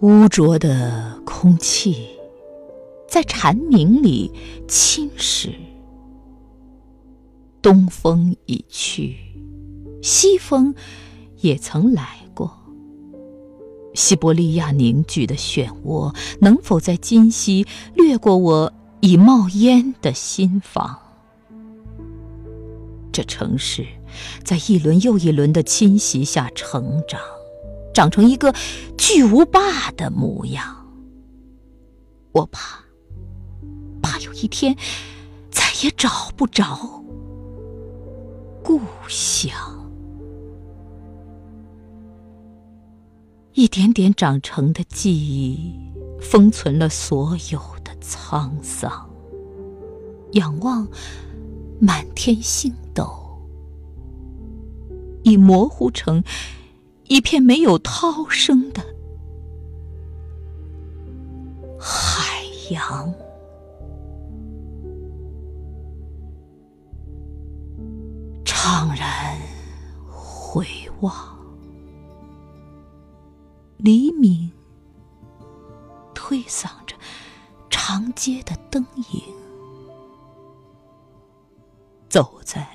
[0.00, 2.06] 污浊的空气
[3.08, 4.30] 在蝉鸣里
[4.68, 5.50] 侵蚀。
[7.60, 9.16] 东风已去，
[10.00, 10.72] 西风
[11.38, 12.56] 也曾来过。
[13.92, 20.96] 西伯利亚凝聚的漩涡，能否在今夕掠过我已冒烟的心房？
[23.10, 23.84] 这城市
[24.44, 27.20] 在一轮又一轮的侵袭下成长，
[27.98, 28.54] 长成一个
[28.96, 30.86] 巨无霸的模样。
[32.30, 32.78] 我怕，
[34.00, 34.76] 怕有一天
[35.50, 37.02] 再也找不着
[38.62, 39.50] 故乡。
[43.54, 45.74] 一点点长成的记忆，
[46.20, 49.10] 封存了所有的沧桑。
[50.34, 50.86] 仰望
[51.80, 53.10] 满天星斗，
[55.24, 56.22] 已模糊成
[57.08, 58.82] 一片没有涛声的
[61.80, 63.12] 海洋。
[68.44, 69.38] 怅然
[70.10, 70.66] 回
[71.00, 71.36] 望。
[73.78, 74.50] 黎明
[76.14, 76.96] 推搡着
[77.70, 79.22] 长街的灯影，
[82.08, 82.66] 走在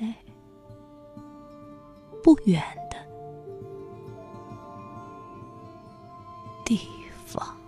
[2.22, 2.62] 不远
[6.64, 6.88] 地
[7.26, 7.63] 方。